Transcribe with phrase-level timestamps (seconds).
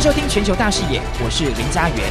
[0.00, 2.10] 收听全球大视野，我是林家元。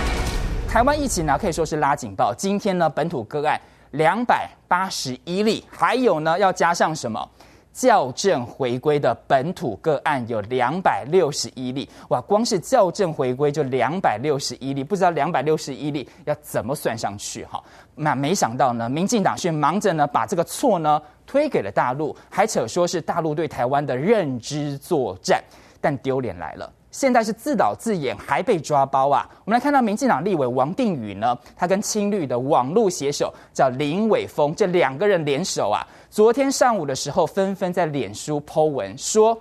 [0.67, 7.27] 台湾疫情呢可以说是拉警报，今天呢本土个案两百八十一例，还有呢要加上什么？
[7.73, 17.59] 校正回归的本土个案有两百六十一例，哇，光是校正回归就两百六十一例，不知道两百六十一例要怎么算上去哈？
[17.95, 25.43] 那没想到呢，民进党是忙着呢把这个错呢推给了大陆，还扯说是大陆对台湾的认知作战，
[25.81, 26.71] 但丢脸来了。
[26.91, 29.29] 现在是自导自演，还被抓包啊！
[29.45, 39.37] 我们来看到民进党立委王定宇呢，他跟青绿的网络写手叫林伟峰，这两个人联手啊，昨天上午的时候纷纷在脸书 po 文说，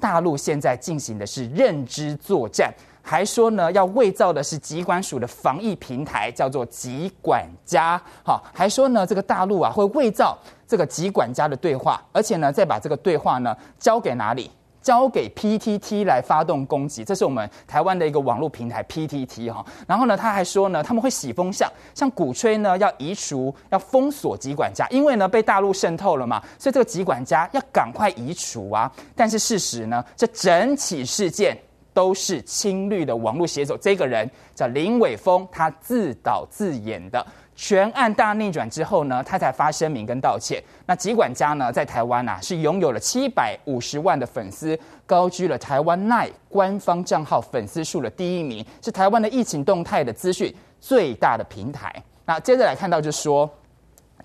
[0.00, 14.50] 大陆现在进行的是认知作战，还说呢要伪造的是疾管署的防疫平台，叫做疾管家，好，还说呢这个大陆啊会伪造这个疾管家的对话，而且呢再把这个对话呢交给哪里？
[14.88, 19.62] 交给 PTT 来发动攻击，这是我们台湾的一个网络平台 PTT 哈。
[19.86, 28.90] 然后呢，他还说呢，他们会洗风向，像鼓吹呢要移除、要封锁疾管家，因为呢被大陆渗透了嘛，所以这个疾管家要赶快移除啊。
[29.14, 31.54] 但是事实呢，这整起事件
[31.92, 37.26] 都是青绿的网络写手，这个人叫林伟峰，他自导自演的。
[37.60, 40.62] 全案大逆转之后呢，他才发声明跟道歉。
[40.86, 51.92] 那疾管家呢，在台湾啊是拥有了七百五十万的粉丝，高居了台湾奈官方账号粉丝数的第一名，是台湾的疫情动态的资讯最大的平台。
[52.24, 53.50] 那接着来看到，就说。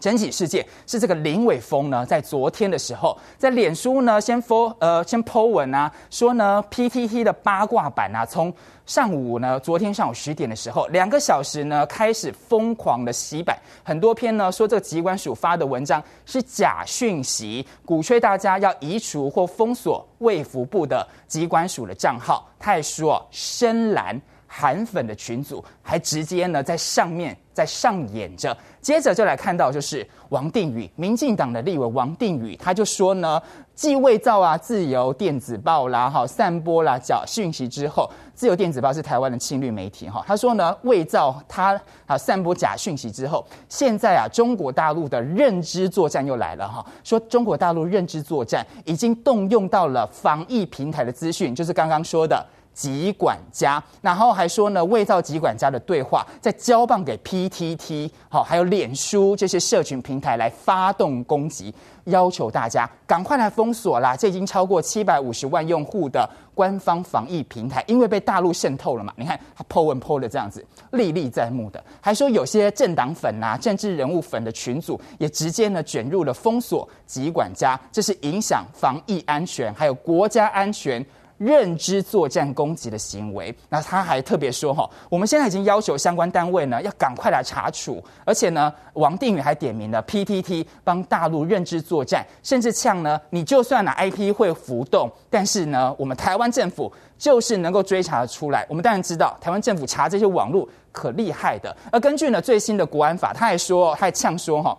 [0.03, 8.53] 整起事件是这个林伟峰呢，在昨天的时候，在脸书呢先 po 呃先 po 文啊，说呢 PTT 的八卦版啊，从
[8.85, 24.21] 上午呢昨天上午十点的时候，两个小时呢开始疯狂的洗版，很多篇呢说这个疾管署发的文章是假讯息，鼓吹大家要移除或封锁卫福部的疾管署的账号，他还说深蓝。
[24.55, 33.41] 韩粉的群组还直接呢在上面在上演着，接着就来看到就是王定宇，民进党的立委王定宇，他就说呢，
[33.73, 52.45] 继伪造啊自由电子报啦哈，散播啦假讯息之后，自由电子报是台湾的青绿媒体哈，他说呢伪造他啊散播假讯息之后，现在啊中国大陆的认知作战又来了哈，说中国大陆认知作战已经动用到了防疫平台的资讯，就是刚刚说的。
[52.73, 61.73] 疾管家，然后还说呢，伪造疾管家的对话，再交棒给 PTT，好，还有脸书这些社群平台来发动攻击，
[62.05, 64.15] 要求大家赶快来封锁啦！
[64.17, 69.13] 这已经超过七百五十万用户的官方防疫平台，因为被大陆渗透了嘛。
[69.15, 81.05] 你看他 po 文 po 的这样子，历历在目的，还说有些政党粉呐、政治人物粉的群组，也直接呢卷入了封锁疾管家，这是影响防疫安全，还有国家安全。
[81.43, 98.65] 认知作战攻击的行为，那他还特别说哈，我们现在已经要求相关单位呢要赶快来查处，而且呢，王定宇还点名了 PTT 帮大陆认知作战，甚至呛呢，你就算拿 IP 会浮动，但是呢，我们台湾政府就是能够追查得出来。
[98.69, 101.75] 我们当然知道，台湾政府查这些网络可厉害的。
[101.91, 104.77] 而根据呢最新的国安法，他还说，他还呛说哈。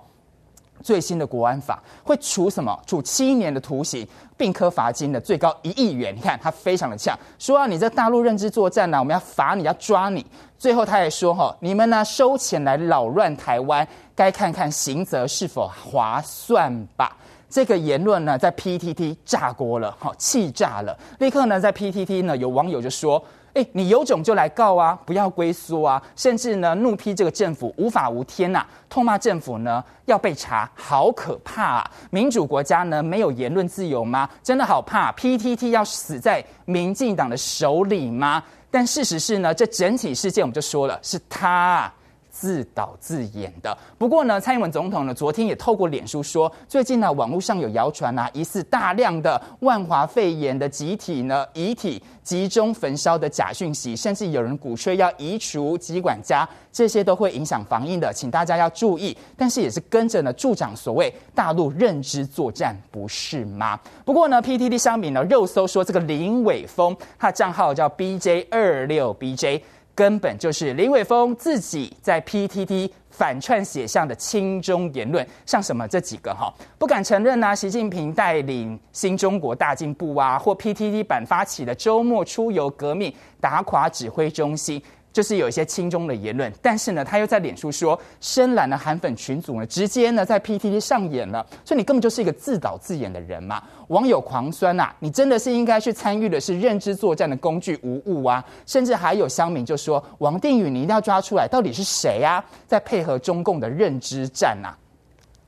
[0.83, 2.79] 最新的国安法会处什么？
[2.87, 6.15] 处七年的徒刑，并科罚金的，最高一亿元。
[6.15, 10.25] 你看他非常的呛，说啊，你在大陆认知作战呢、啊，我们要罚你，要抓你。
[10.59, 17.17] 最后他也说哈，你们呢收钱来扰乱台湾，该看看刑责是否划算吧。
[17.49, 20.99] 这个言论呢，在 PTT 炸锅了，哈，气炸了。
[21.19, 23.23] 立刻呢，在 PTT 呢，有网友就说。
[23.55, 24.99] 哎，你有种就来告啊！
[25.07, 26.03] 不要龟缩啊！
[26.17, 31.91] 甚至呢，怒批这个政府无法无天呐、啊，痛骂政府呢要被查，好可怕啊！
[32.11, 34.29] 民主国家呢没有言论自由吗？
[34.43, 38.43] 真的好怕！PTT 要死在民进党的手里吗？
[38.73, 41.93] 但事实是呢，这整体事件我们就说了，是他。
[42.35, 43.77] 自导自演的。
[43.97, 59.17] 不过呢，蔡英文总统呢，昨天也透过脸书说，最近呢，网络上有谣传啊，疑似大量的万华肺炎的集体呢遗体集中焚烧的假讯息，甚至有人鼓吹要移除疾管家，这些都会影响防疫的，请大家要注意。
[59.37, 63.79] 但是也是跟着呢助长所谓大陆认知作战，不是吗？
[64.05, 69.61] 不过呢，PTT 上面呢肉搜说这个林伟峰，他账号叫 BJ 二六 BJ。
[69.95, 84.83] 根本就是林伟峰自己在 PTT 反串写下的亲中言论，像什么这几个哈，不敢承认啊，习近平带领新中国大进步啊，或 PTT 版发起的周末出游革命，打垮指挥中心。
[85.15, 93.63] 就是有一些轻中的言论，但是呢，他又在脸书说深蓝的韩粉群组呢，直接呢在 PTT 上演了，所以你根本就是一个自导自演的人嘛。
[93.89, 98.45] 网友狂酸呐、啊，你真的是应该去参与的是认知作战的工具无误啊！
[98.67, 104.79] 甚至还有乡民就说王定宇，你一定要抓出来，到底是谁啊，在配合中共的认知战呐、啊？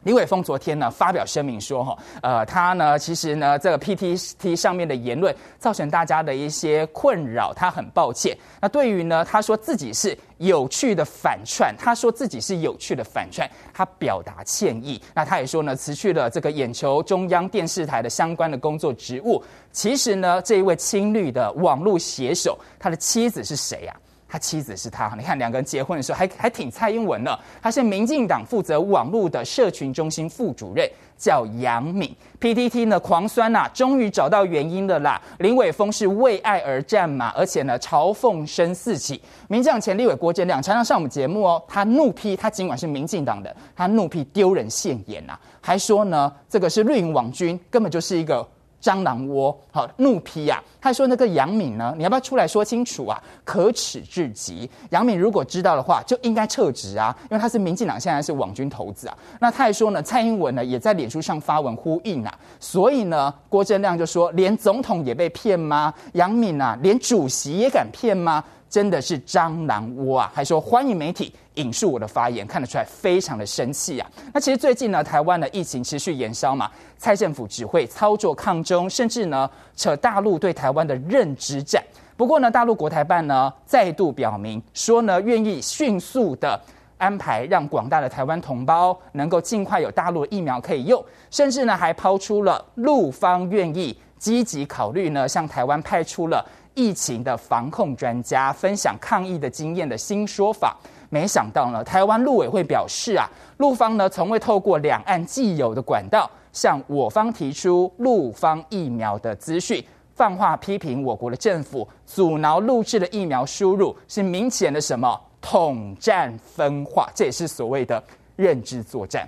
[0.07, 8.39] 李伟峰昨天呢发表声明说，哈，呃，他呢其实呢这个 PTT 上面的言论造成大家的一些困扰，他很抱歉。
[8.61, 15.03] 那对于呢他说自己是有趣的反串，他说自己是有趣的反串，他表达歉意。
[15.13, 19.43] 那他也说呢辞去了这个眼球中央电视台的相关的工作职务。
[19.73, 23.97] 其实呢这一位青绿的网络写手，他的妻子是谁呀、
[24.29, 27.39] 他妻子是他，你看两个人结婚的时候还还挺蔡英文呢。
[27.63, 32.15] 他是民进党负责网络的社群中心副主任，叫杨敏。
[32.41, 35.21] PTT 呢狂酸呐、终于找到原因了啦。
[35.39, 39.21] 林伟峰是为爱而战嘛，而且呢嘲讽声四起。
[39.49, 48.47] 民进党前立委郭正亮常常上我们节目哦，他怒批他尽管是民进党的，他怒批丢人现眼呐、还说呢这个是绿营网军，根本就是一个。
[48.87, 50.79] 蟑螂窝，好怒批呀、啊！
[50.81, 51.93] 他说：“那个杨敏呢？
[51.97, 53.21] 你要不要出来说清楚啊？
[53.43, 54.71] 可耻至极！
[54.91, 59.19] 杨敏如果知道的话，就应该撤职啊，因为他是民进党现在是网军头子啊。
[59.41, 62.33] 那他还说呢，蔡英文呢也在脸书上发文呼应啊。
[62.61, 65.93] 所以呢，郭正亮就说：连总统也被骗吗？
[66.13, 70.31] 杨敏啊，连主席也敢骗吗？”真的是蟑螂窝啊！
[70.35, 74.11] 还说欢迎媒体引述我的发言，看得出来非常的生气啊。
[74.35, 81.83] 那其实最近呢，台湾的疫情持续延烧嘛，蔡政府只会操作抗中，甚至呢扯大陆对台湾的认知战。
[82.17, 86.61] 不过呢，大陆国台办呢再度表明说呢，愿意迅速的
[86.99, 96.45] 安排，让广大的台湾同胞能够尽快有大陆疫苗可以用，甚至呢还抛出了陆方愿意积极考虑呢，向台湾派出了。
[96.77, 100.77] 疫情的防控专家分享抗疫的经验的新说法，
[101.09, 103.27] 没想到呢，台湾陆委会表示啊，
[103.57, 109.83] 陆方呢从未透过两岸既有的管道向我方提出陆方疫苗的资讯，
[110.15, 118.03] 放话批评我国的政府阻挠陆制的疫苗输入，是明显的什么统战分化，这也是所谓的
[118.37, 119.27] 认知作战。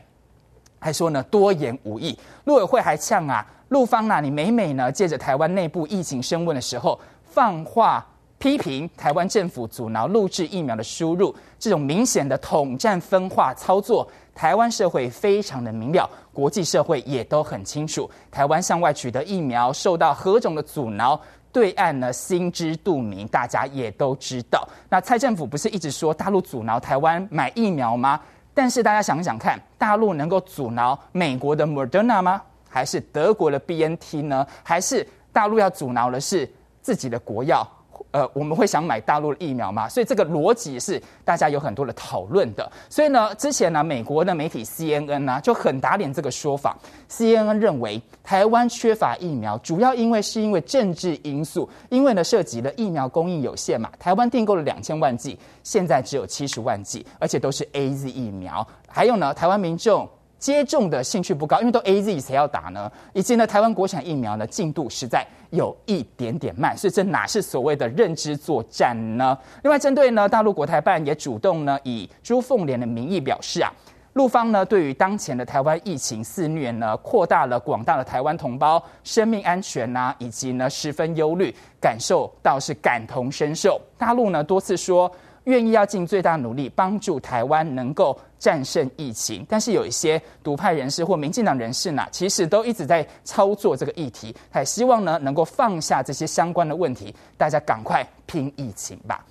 [0.79, 7.01] 还说呢多言无益，陆委会还呛啊，陆方呢、啊，你每每呢借着台湾内部疫情升温的时候。
[7.31, 8.05] 放话
[8.39, 18.09] 批评台湾政府阻挠陆制疫苗的输入，这种明显的统战分化操作，台湾社会非常的明了，国际社会也都很清楚。
[18.31, 21.21] 台湾向外取得疫苗受到何种的阻挠，
[21.53, 24.69] 对岸呢心知肚明，大家也都知道。
[24.89, 28.21] 那蔡政府不是一直说大陆阻挠台湾买疫苗吗？
[28.55, 32.41] 但是大家想想看，大陆能够阻挠美国的 Moderna 吗？
[32.69, 34.47] 还是德国的 BNT 呢？
[34.63, 36.49] 还是大陆要阻挠的是？
[36.89, 37.69] 自己的国药，
[38.13, 39.87] 呃，我们会想买大陆的疫苗吗？
[39.87, 42.73] 所以这个逻辑是大家有很多的讨论的。
[42.89, 46.75] 所以呢，之前呢，美国的媒体 CNN 呢就很打脸这个说法。
[47.11, 53.91] CNN 认为台湾缺乏疫苗，主要因为是因为政治因素，因为呢涉及了疫苗供应有限嘛。
[53.99, 58.67] 台湾订购了两千万剂，现在只有七十万剂，而且都是 AZ 疫苗。
[58.89, 60.09] 还有呢，台湾民众。
[60.39, 62.91] 接种的兴趣不高，因为都 AZ，谁要打呢？
[63.13, 69.37] 以及呢，台湾国产疫苗呢进度实在有一点点慢，所以这哪是所谓的认知作战呢？
[69.63, 73.73] 另外，针对呢大陆国台办也主动呢以朱凤莲的名义表示啊，
[74.13, 83.81] 陆方呢对于当前的台湾疫情肆虐呢，扩大了广大的台湾同胞生命安全呐、以及呢十分忧虑，感受到是感同身受。
[83.97, 85.11] 大陆呢多次说。
[85.49, 99.25] 愿意要尽最大努力帮助台湾能够战胜疫情，但是有一些独派人士或民进党人士呢，其实都一直在操作这个议题，他也希望呢能够放下这些相关的问题，大家赶快拼疫情吧。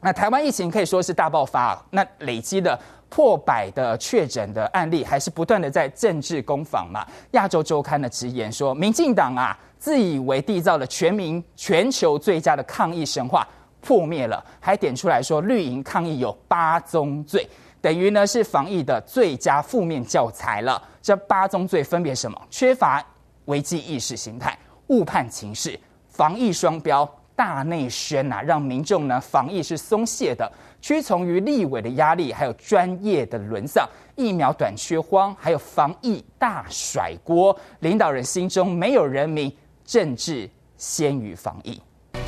[0.00, 2.76] 那台湾疫情可以说是大爆发，那累积的
[3.08, 7.06] 破百的确诊的案例，还是不断的在政治攻防嘛。
[7.32, 13.46] 亚洲周刊的直言说，民进党啊自以为缔造了全民全球最佳的抗疫神话。
[13.86, 17.48] 破灭了，还点出来说绿营抗疫有八宗罪，
[17.80, 20.82] 等于呢是防疫的最佳负面教材了。
[21.00, 22.36] 这八宗罪分别什么？
[22.50, 23.00] 缺乏
[23.44, 25.78] 危机意识形态、误判情势、
[26.08, 30.50] 防疫双标、大内宣啊，让民众呢防疫是松懈的，
[30.80, 41.80] 屈从于立委的压力，还有专业的沦丧，疫苗短缺荒，还有防疫大甩锅，领导人心中没有人民，政治先于防疫。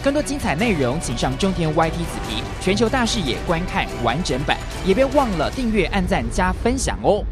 [0.09, 7.23] 更多精彩内容，请上中天 YT 子皮全球大视野观看完整版，也别忘了订阅、按赞、加分享哦。